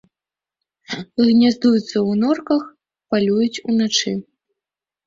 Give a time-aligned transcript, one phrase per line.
[1.23, 2.61] Гняздуюцца ў норках,
[3.13, 4.21] палююць уначы.